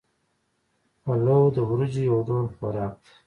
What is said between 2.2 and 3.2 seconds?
ډول خوراک دی